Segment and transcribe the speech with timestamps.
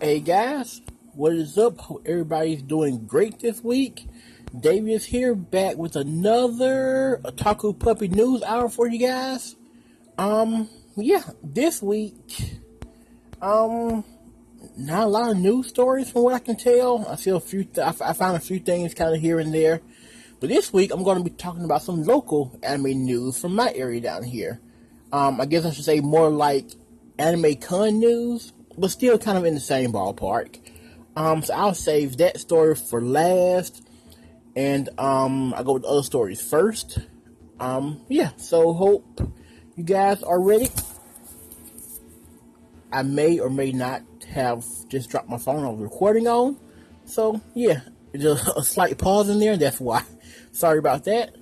[0.00, 0.80] Hey guys,
[1.14, 1.76] what is up?
[1.78, 4.06] Hope everybody's doing great this week.
[4.56, 9.56] Davey is here back with another Otaku Puppy News Hour for you guys.
[10.16, 12.60] Um, yeah, this week,
[13.42, 14.04] um,
[14.76, 17.04] not a lot of news stories from what I can tell.
[17.08, 19.80] I feel a few, th- I found a few things kind of here and there.
[20.38, 23.72] But this week, I'm going to be talking about some local anime news from my
[23.74, 24.60] area down here.
[25.12, 26.66] Um, I guess I should say more like
[27.18, 30.58] anime con news but still kind of in the same ballpark.
[31.16, 33.86] Um, so I'll save that story for last,
[34.54, 36.98] and um, I go with the other stories first.
[37.58, 39.20] Um, yeah, so hope
[39.74, 40.68] you guys are ready.
[42.92, 46.56] I may or may not have just dropped my phone I was recording on,
[47.04, 47.80] so yeah,
[48.16, 49.56] just a slight pause in there.
[49.56, 50.04] That's why.
[50.52, 51.34] Sorry about that.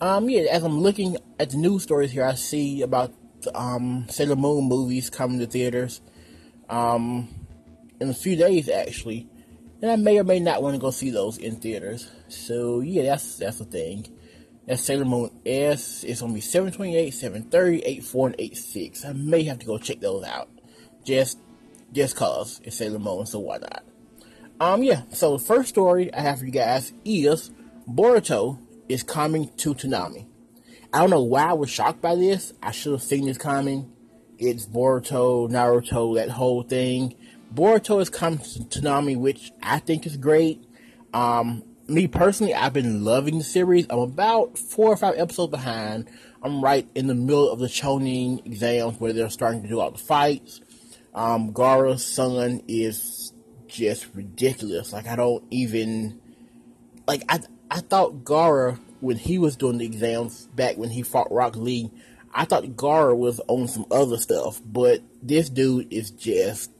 [0.00, 3.12] Um, yeah, as I'm looking at the news stories here, I see about
[3.54, 6.00] um Sailor Moon movies coming to theaters
[6.68, 7.28] um,
[8.00, 9.28] in a few days actually,
[9.80, 12.10] and I may or may not want to go see those in theaters.
[12.28, 14.06] So yeah, that's that's the thing.
[14.66, 16.04] That's Sailor Moon S.
[16.04, 19.04] It's gonna be 728, 730, 84, and 86.
[19.04, 20.50] I may have to go check those out.
[21.04, 21.38] Just
[21.92, 23.84] just cause it's Sailor Moon, so why not?
[24.60, 27.50] Um yeah, so the first story I have for you guys is
[27.88, 30.26] Boruto is coming to Toonami.
[30.92, 32.52] I don't know why I was shocked by this.
[32.62, 33.92] I should have seen this coming
[34.38, 37.14] it's Boruto, Naruto, that whole thing.
[37.52, 40.64] Boruto has come to Toonami, which I think is great.
[41.12, 43.86] Um, me personally, I've been loving the series.
[43.90, 46.08] I'm about four or five episodes behind.
[46.42, 49.90] I'm right in the middle of the Chunin exams where they're starting to do all
[49.90, 50.60] the fights.
[51.14, 53.32] Um, Gaara's son is
[53.66, 54.92] just ridiculous.
[54.92, 56.20] Like I don't even
[57.06, 61.32] like I I thought Gaara, when he was doing the exams back when he fought
[61.32, 61.90] Rock Lee
[62.32, 66.70] I thought Gaara was on some other stuff, but this dude is just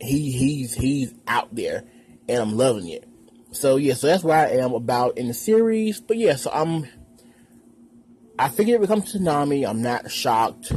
[0.00, 1.84] he he's he's out there,
[2.28, 3.08] and I'm loving it.
[3.52, 6.00] So yeah, so that's where I am about in the series.
[6.00, 6.88] But yeah, so I'm.
[8.38, 9.68] I figured it would come to Toonami.
[9.68, 10.72] I'm not shocked.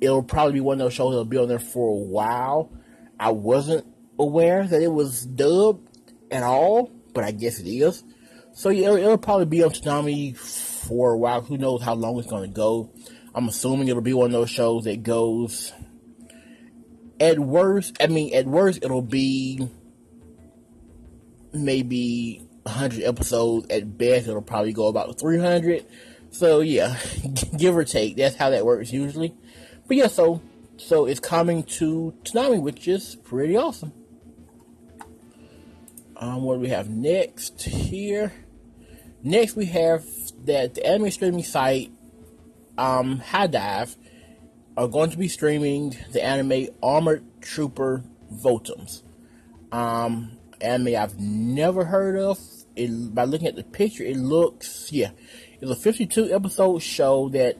[0.00, 2.70] It'll probably be one of those shows that'll be on there for a while.
[3.18, 3.86] I wasn't
[4.18, 5.88] aware that it was dubbed
[6.30, 8.04] at all, but I guess it is.
[8.52, 10.36] So yeah, it'll, it'll probably be on Toonami
[10.86, 11.40] for a while.
[11.42, 12.90] Who knows how long it's going to go?
[13.34, 15.72] I'm assuming it'll be one of those shows that goes.
[17.20, 19.68] At worst, I mean, at worst, it'll be
[21.52, 23.66] maybe 100 episodes.
[23.70, 25.86] At best, it'll probably go about 300.
[26.30, 26.98] So yeah,
[27.56, 28.16] give or take.
[28.16, 29.34] That's how that works usually.
[29.86, 30.42] But yeah, so
[30.76, 33.92] so it's coming to Toonami, which is pretty awesome.
[36.16, 38.32] Um, what do we have next here?
[39.22, 40.04] Next, we have
[40.44, 41.90] that the anime streaming site,
[42.78, 43.22] um,
[44.76, 49.02] are going to be streaming the anime Armored Trooper Votoms.
[49.72, 52.38] Um, anime I've never heard of.
[52.76, 55.10] It, by looking at the picture, it looks, yeah,
[55.60, 57.56] it's a 52 episode show that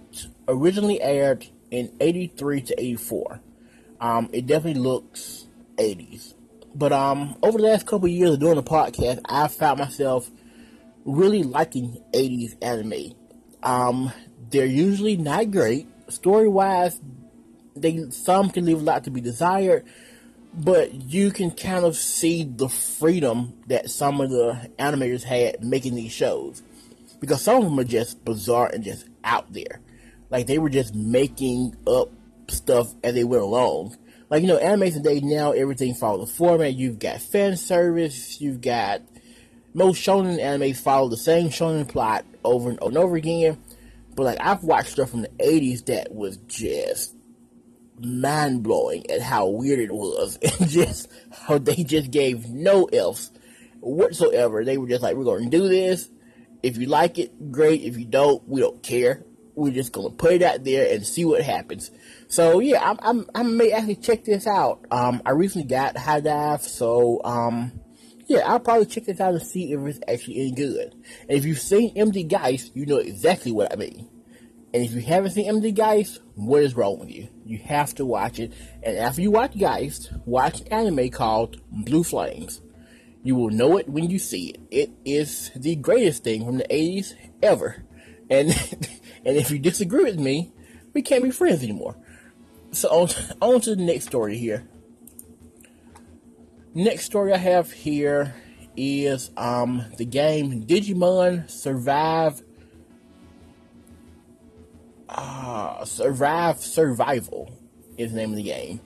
[0.49, 3.41] originally aired in 83 to 84.
[4.01, 5.47] Um, it definitely looks
[5.77, 6.35] 80s.
[6.75, 10.29] But um, over the last couple years of doing the podcast, I've found myself
[11.05, 13.15] really liking 80s anime.
[13.63, 14.13] Um,
[14.51, 15.89] they're usually not great.
[16.09, 17.01] Story wise,
[17.77, 19.85] they some can leave a lot to be desired,
[20.53, 25.95] but you can kind of see the freedom that some of the animators had making
[25.95, 26.63] these shows.
[27.21, 29.81] Because some of them are just bizarre and just out there.
[30.31, 32.11] Like they were just making up
[32.49, 33.97] stuff as they went along.
[34.31, 36.75] Like, you know, animation today now everything follows the format.
[36.75, 39.03] You've got fan service, you've got
[39.75, 43.59] most shonen animes follow the same shonen plot over and over again.
[44.15, 47.15] But like I've watched stuff from the '80s that was just
[48.01, 53.33] mind blowing at how weird it was, and just how they just gave no else
[53.81, 54.65] whatsoever.
[54.65, 56.09] They were just like, "We're going to do this.
[56.63, 57.83] If you like it, great.
[57.83, 59.25] If you don't, we don't care.
[59.57, 61.91] We're just going to put it out there and see what happens."
[62.29, 64.87] So yeah, I'm, I'm I may actually check this out.
[64.93, 67.81] Um, I recently got HIDIVE, so um
[68.27, 70.95] yeah, I'll probably check this out and see if it's actually any good.
[71.29, 74.09] And if you've seen MD Geist, you know exactly what I mean.
[74.73, 77.29] And if you haven't seen MD Geist, what is wrong with you?
[77.45, 78.53] You have to watch it.
[78.83, 82.61] And after you watch Geist, watch an anime called Blue Flames.
[83.23, 84.61] You will know it when you see it.
[84.71, 87.85] It is the greatest thing from the 80s ever.
[88.29, 88.51] And
[89.25, 90.53] and if you disagree with me,
[90.93, 91.97] we can't be friends anymore.
[92.73, 93.09] So on,
[93.41, 94.69] on to the next story here.
[96.77, 98.35] Next story I have here
[98.77, 102.43] is um, the game Digimon Survive
[105.09, 107.57] uh, Survive Survival
[107.97, 108.81] is the name of the game.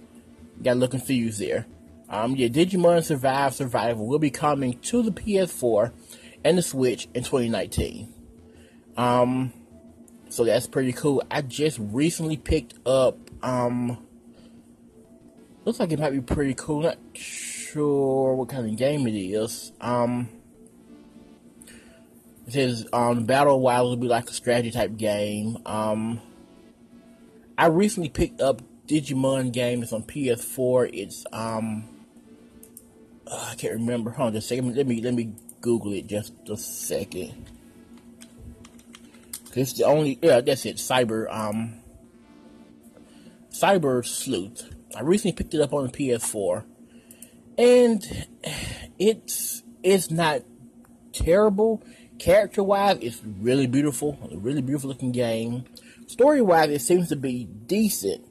[0.62, 1.64] Got a little confused there.
[2.10, 5.90] Um, yeah, Digimon Survive Survival will be coming to the PS4
[6.44, 8.12] and the Switch in 2019.
[8.98, 9.50] Um,
[10.28, 11.22] so that's pretty cool.
[11.30, 14.06] I just recently picked up, um,
[15.64, 16.82] looks like it might be pretty cool.
[16.82, 19.72] Not sure what kind of game it is.
[19.80, 20.28] Um,
[22.46, 25.58] it says, um, Battle Wild will be like a strategy type game.
[25.66, 26.20] Um,
[27.56, 29.82] I recently picked up Digimon game.
[29.82, 30.90] It's on PS4.
[30.92, 31.88] It's, um,
[33.26, 34.10] uh, I can't remember.
[34.12, 34.76] Hold on just a second.
[34.76, 37.50] Let me, let me Google it just a second.
[39.54, 40.76] It's the only, yeah, that's it.
[40.76, 41.80] Cyber, um,
[43.50, 44.72] Cyber Sleuth.
[44.96, 46.64] I recently picked it up on the PS4,
[47.58, 48.26] and
[48.98, 50.42] it's it's not
[51.12, 51.82] terrible.
[52.18, 55.64] Character wise, it's really beautiful, a really beautiful looking game.
[56.06, 58.24] Story wise, it seems to be decent,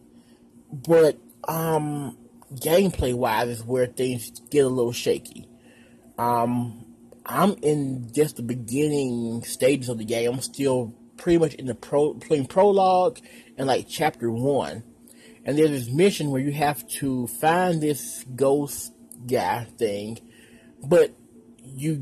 [0.71, 2.17] but um,
[2.55, 5.47] gameplay wise is where things get a little shaky.
[6.17, 6.85] Um,
[7.25, 10.33] I'm in just the beginning stages of the game.
[10.33, 13.19] I'm still pretty much in the pro between prologue
[13.57, 14.83] and like chapter one.
[15.45, 18.91] And there's this mission where you have to find this ghost
[19.25, 20.19] guy thing,
[20.83, 21.13] but
[21.63, 21.95] you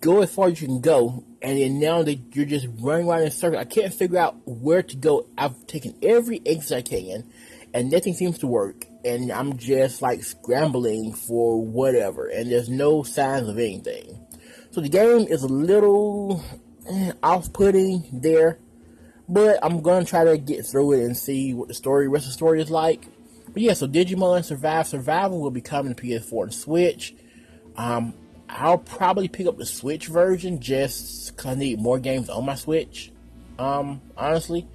[0.00, 3.22] go as far as you can go, and then now that you're just running around
[3.22, 5.26] in circles, I can't figure out where to go.
[5.36, 7.30] I've taken every exit I can,
[7.72, 13.02] and nothing seems to work, and I'm just like scrambling for whatever, and there's no
[13.02, 14.20] signs of anything.
[14.70, 16.42] So the game is a little
[16.90, 18.58] eh, off-putting there,
[19.28, 22.30] but I'm gonna try to get through it and see what the story, rest of
[22.30, 23.06] the story is like.
[23.54, 27.14] But yeah, so Digimon Survive Survival will be coming to PS4 and Switch.
[27.76, 28.12] Um,
[28.48, 32.56] I'll probably pick up the Switch version just because I need more games on my
[32.56, 33.12] Switch.
[33.58, 34.66] Um, honestly,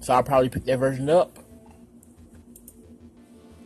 [0.00, 1.36] so I'll probably pick that version up.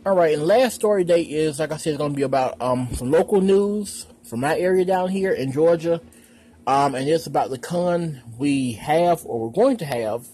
[0.07, 2.89] All right, and last story date is like I said, it's gonna be about um
[2.95, 6.01] some local news from my area down here in Georgia.
[6.65, 10.27] Um, and it's about the con we have or we're going to have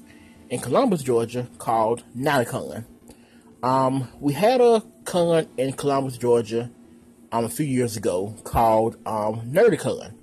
[0.50, 2.86] in Columbus, Georgia, called NanaCon.
[3.64, 6.70] Um, we had a con in Columbus, Georgia,
[7.32, 10.14] um, a few years ago called um, NerdCon.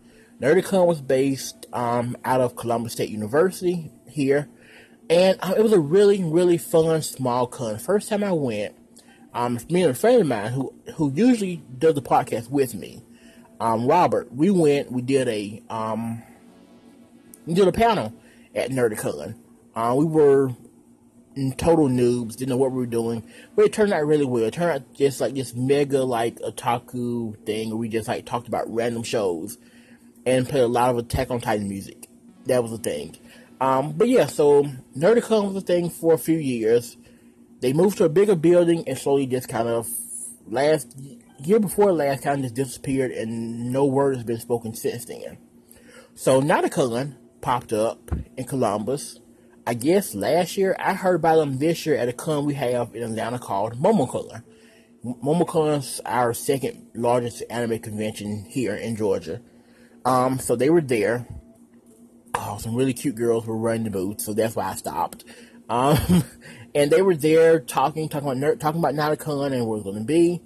[0.42, 4.46] NerdCon was based um, out of Columbus State University here,
[5.08, 7.78] and um, it was a really, really fun small con.
[7.78, 8.74] First time I went,
[9.32, 13.02] um, me and a friend of mine who who usually does the podcast with me,
[13.58, 16.22] um, Robert, we went, we did a, um,
[17.46, 18.12] we did a panel
[18.54, 19.34] at NerdCon.
[19.74, 20.50] Uh, we were
[21.56, 23.24] total noobs, didn't know what we were doing,
[23.54, 24.44] but it turned out really well.
[24.44, 28.48] It turned out just like this mega like otaku thing where we just like talked
[28.48, 29.58] about random shows
[30.26, 32.08] and played a lot of Attack on Titan music.
[32.46, 33.16] That was the thing.
[33.60, 34.64] Um, but yeah, so
[34.96, 36.96] NerdCon was a thing for a few years.
[37.60, 39.88] They moved to a bigger building and slowly just kind of
[40.46, 40.96] last
[41.44, 45.38] year before last kind of just disappeared and no word has been spoken since then.
[46.14, 49.20] So NanaCon popped up in Columbus.
[49.66, 52.94] I guess last year I heard about them this year at a con we have
[52.94, 54.42] in Atlanta called MomoCon.
[55.04, 59.40] MomoCon's our second largest anime convention here in Georgia.
[60.04, 61.26] Um, so they were there.
[62.34, 65.24] Oh, some really cute girls were running the booth, so that's why I stopped.
[65.68, 66.24] Um,
[66.74, 70.04] and they were there talking, talking about talking about NanaCon and where it's going to
[70.04, 70.42] be.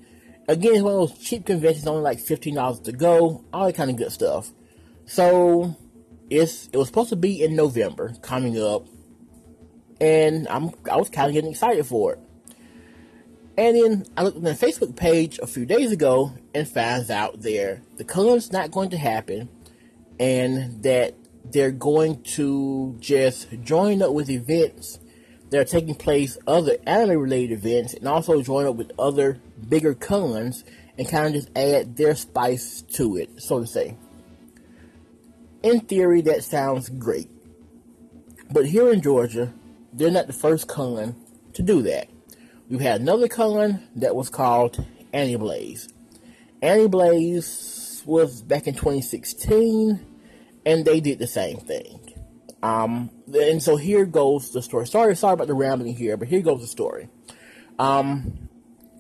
[0.49, 3.75] Again, it's one of those cheap conventions, only like fifteen dollars to go, all that
[3.75, 4.53] kind of good stuff.
[5.07, 5.77] So
[6.31, 8.87] it's it was supposed to be in November coming up,
[10.01, 12.19] and I'm I was kind of getting excited for it.
[13.57, 17.41] And then I looked on the Facebook page a few days ago and found out
[17.41, 19.49] there the con's not going to happen,
[20.19, 24.99] and that they're going to just join up with events
[25.51, 29.95] that are taking place, other anime related events, and also join up with other bigger
[29.95, 30.65] cons
[30.99, 33.97] and kind of just add their spice to it, so to say.
[35.63, 37.29] In theory, that sounds great.
[38.51, 39.53] But here in Georgia,
[39.95, 41.17] they're not the first con
[41.55, 42.09] to do that.
[42.69, 45.93] We've had another con that was called Aniblaze.
[46.61, 50.05] Annie Blaze was back in 2016,
[50.65, 52.01] and they did the same thing.
[52.63, 54.87] Um, and so here goes the story.
[54.87, 57.11] Sorry, sorry about the rambling here, but here goes the story.
[57.79, 58.49] Um,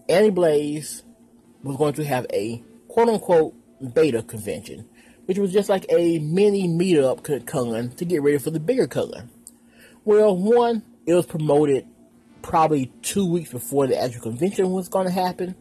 [0.09, 1.03] Aniblaze
[1.63, 3.55] was going to have a quote unquote
[3.95, 4.87] beta convention,
[5.25, 9.31] which was just like a mini meetup con to get ready for the bigger con.
[10.05, 11.87] Well, one, it was promoted
[12.43, 15.55] probably two weeks before the actual convention was going to happen.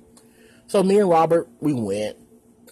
[0.68, 2.18] So me and Robert, we went.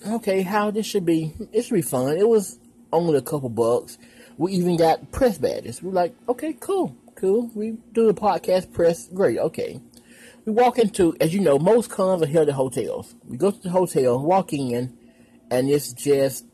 [0.06, 1.34] Okay, how this should be?
[1.52, 2.18] It should be fun.
[2.18, 2.60] It was
[2.92, 3.98] only a couple bucks.
[4.38, 5.82] We even got press badges.
[5.82, 7.50] We're like, okay, cool, cool.
[7.54, 9.80] We do the podcast press, great, okay.
[10.46, 13.14] we walk into, as you know, most cons are held at hotels.
[13.28, 14.98] We go to the hotel, walk in,
[15.50, 16.46] and it's just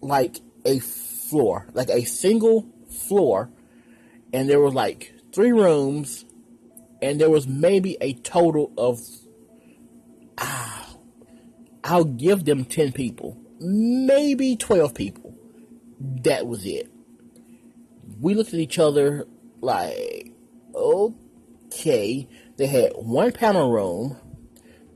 [0.00, 3.50] like a floor, like a single floor,
[4.34, 6.24] and there was like three rooms,
[7.00, 9.00] and there was maybe a total of,
[10.38, 10.96] ah,
[11.84, 15.36] I'll give them 10 people, maybe 12 people.
[16.00, 16.90] That was it.
[18.20, 19.28] We looked at each other
[19.60, 20.32] like,
[20.74, 22.28] okay.
[22.56, 24.16] They had one panel room.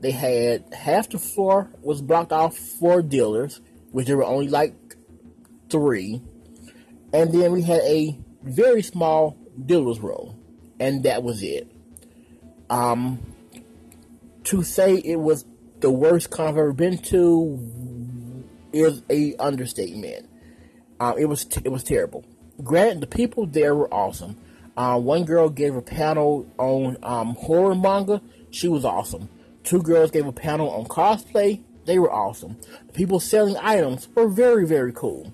[0.01, 4.75] They had half the floor was blocked off for dealers, which there were only like
[5.69, 6.21] three.
[7.13, 10.35] And then we had a very small dealer's room.
[10.79, 11.69] And that was it.
[12.69, 13.19] Um,
[14.45, 15.45] to say it was
[15.79, 20.29] the worst con I've ever been to is a understatement.
[20.99, 22.25] Um, it was it was terrible.
[22.63, 24.37] Granted, the people there were awesome.
[24.75, 28.21] Uh, one girl gave a panel on um, horror manga.
[28.51, 29.29] She was awesome.
[29.63, 31.61] Two girls gave a panel on cosplay.
[31.85, 32.57] They were awesome.
[32.87, 35.33] The people selling items were very, very cool.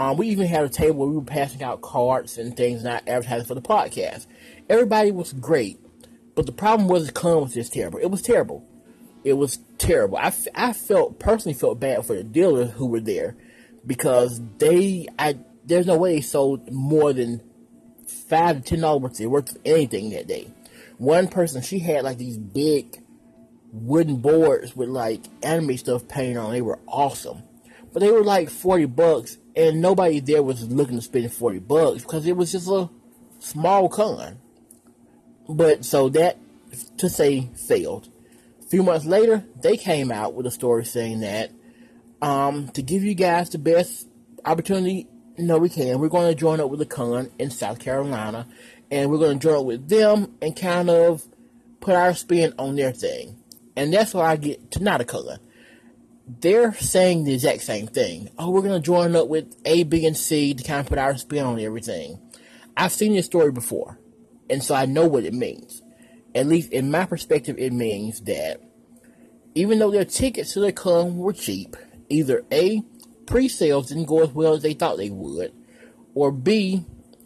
[0.00, 3.06] Um, we even had a table where we were passing out cards and things, not
[3.06, 4.26] advertising for the podcast.
[4.66, 5.78] Everybody was great,
[6.34, 7.98] but the problem was the con was just terrible.
[7.98, 8.66] It was terrible.
[9.24, 10.16] It was terrible.
[10.16, 13.36] I, I felt personally felt bad for the dealers who were there
[13.86, 17.42] because they I there's no way they sold more than
[18.06, 20.50] five to ten dollars worth, of anything that day.
[20.96, 23.02] One person, she had like these big
[23.70, 26.52] wooden boards with like anime stuff painted on.
[26.52, 27.42] They were awesome,
[27.92, 32.02] but they were like forty bucks, and nobody there was looking to spend forty bucks
[32.02, 32.88] because it was just a
[33.38, 34.38] small con.
[35.48, 36.38] But so that
[36.98, 38.08] to say failed.
[38.60, 41.50] A few months later, they came out with a story saying that
[42.22, 44.06] um, to give you guys the best
[44.44, 45.08] opportunity
[45.40, 45.98] no, we can.
[45.98, 48.46] We're going to join up with the con in South Carolina,
[48.90, 51.26] and we're going to join up with them and kind of
[51.80, 53.36] put our spin on their thing.
[53.76, 55.38] And that's why I get to NanaCon.
[56.38, 58.28] They're saying the exact same thing.
[58.38, 60.98] Oh, we're going to join up with A, B, and C to kind of put
[60.98, 62.20] our spin on everything.
[62.76, 63.98] I've seen this story before,
[64.48, 65.82] and so I know what it means.
[66.34, 68.60] At least in my perspective, it means that
[69.56, 71.76] even though their tickets to the club were cheap,
[72.08, 72.82] either A,
[73.26, 75.52] pre-sales didn't go as well as they thought they would,
[76.14, 76.84] or B,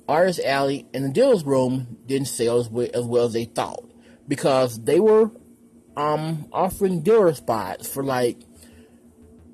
[0.08, 3.90] Artist Alley and the dealer's room didn't sell as well, as well as they thought
[4.28, 5.30] because they were
[5.96, 8.38] um, offering dealer spots for like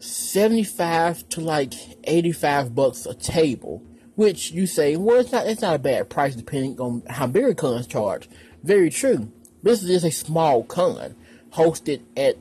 [0.01, 3.83] 75 to like 85 bucks a table
[4.17, 7.57] which you say well it's not it's not a bad price depending on how big
[7.57, 8.29] cons charge
[8.63, 9.31] very true
[9.63, 11.15] this is just a small con
[11.53, 12.37] hosted at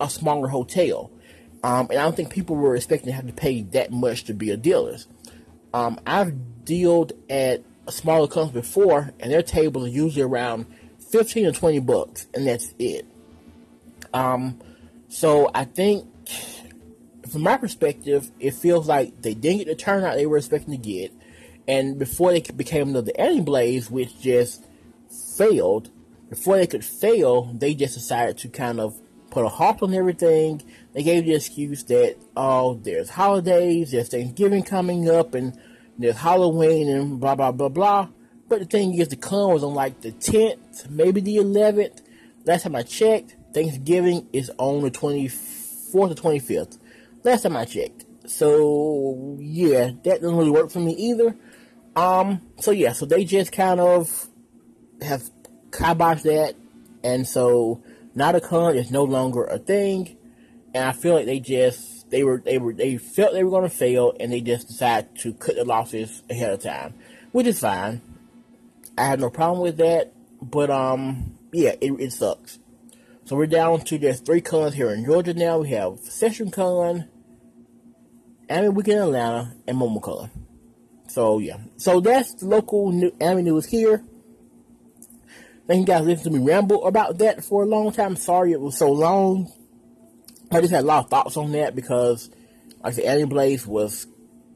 [0.00, 1.10] a smaller hotel
[1.66, 4.34] um, and I don't think people were expecting to have to pay that much to
[4.34, 4.98] be a dealer.
[5.74, 10.66] Um, I've dealed at smaller companies before, and their tables are usually around
[11.10, 13.04] 15 or 20 bucks, and that's it.
[14.14, 14.60] Um,
[15.08, 16.06] so I think,
[17.30, 20.76] from my perspective, it feels like they didn't get the turnout they were expecting to
[20.78, 21.12] get,
[21.68, 24.64] and before they became the Anime Blaze, which just
[25.36, 25.90] failed,
[26.28, 30.62] before they could fail, they just decided to kind of put a halt on everything.
[30.92, 35.58] They gave the excuse that, oh, there's holidays, there's Thanksgiving coming up, and
[35.98, 38.08] there's Halloween, and blah, blah, blah, blah.
[38.48, 42.02] But the thing is, the con was on like the 10th, maybe the 11th.
[42.44, 46.78] Last time I checked, Thanksgiving is on the 24th or 25th.
[47.26, 48.04] Last time I checked.
[48.26, 51.34] So, yeah, that doesn't really work for me either.
[51.96, 54.28] Um, so yeah, so they just kind of
[55.02, 55.24] have
[55.70, 56.54] kiboshed that,
[57.02, 57.82] and so
[58.14, 60.16] NanaCon is no longer a thing,
[60.72, 63.68] and I feel like they just they were they were they felt they were going
[63.68, 66.94] to fail, and they just decided to cut the losses ahead of time,
[67.32, 68.02] which is fine.
[68.96, 72.60] I have no problem with that, but um, yeah, it, it sucks.
[73.24, 75.58] So we're down to just three cons here in Georgia now.
[75.58, 77.08] We have SeishunCon,
[78.48, 80.30] Anime Weekend Atlanta, and MomoCon.
[81.08, 84.02] So yeah, so that's the local new anime news here.
[85.66, 88.14] Thank you guys for listening to me ramble about that for a long time.
[88.16, 89.50] Sorry it was so long.
[90.52, 92.30] I just had a lot of thoughts on that because,
[92.84, 94.06] like the Anime Blaze was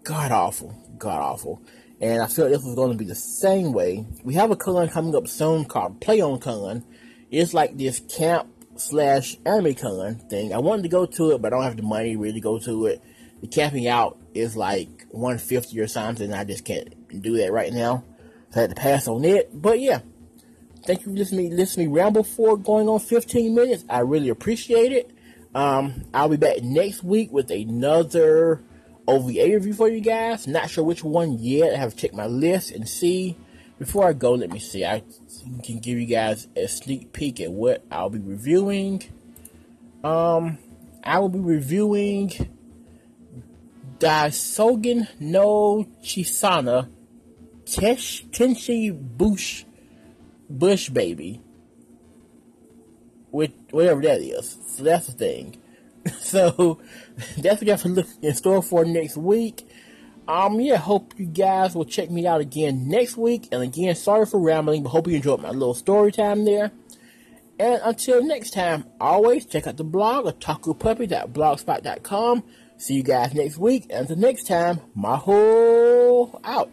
[0.04, 1.62] god awful, god awful,
[2.00, 4.06] and I feel like this was going to be the same way.
[4.22, 6.84] We have a con coming up soon called Play On Con.
[7.30, 10.52] It's like this camp slash anime con thing.
[10.54, 12.58] I wanted to go to it, but I don't have the money really to go
[12.60, 13.02] to it.
[13.40, 16.32] The camping out is like 150 or something.
[16.32, 18.04] I just can't do that right now.
[18.50, 19.50] So I had to pass on it.
[19.52, 20.00] But yeah,
[20.86, 23.84] Thank you for listening, listening ramble for going on 15 minutes.
[23.88, 25.10] I really appreciate it.
[25.54, 28.62] Um, I'll be back next week with another
[29.06, 30.46] OVA review for you guys.
[30.46, 31.74] Not sure which one yet.
[31.74, 33.36] I have to check my list and see.
[33.78, 34.84] before I go, let me see.
[34.84, 35.02] I
[35.62, 39.02] can give you guys a sneak peek at what I'll be reviewing.
[40.02, 40.56] Um,
[41.04, 42.32] I will be reviewing
[44.00, 46.88] Daisogen no Chisana
[47.64, 49.64] Tesh, Tenshi Bush
[50.48, 51.40] Bush Baby.
[53.30, 54.58] With whatever that is.
[54.66, 55.58] So that's the thing.
[56.20, 56.80] So
[57.36, 59.68] that's what you have to look in store for next week.
[60.26, 63.48] Um, yeah, hope you guys will check me out again next week.
[63.52, 66.72] And again, sorry for rambling, but hope you enjoyed my little story time there.
[67.58, 72.44] And until next time, always check out the blog at takupuppy.blogspot.com.
[72.80, 73.88] See you guys next week.
[73.90, 76.70] Until next time, Maho out.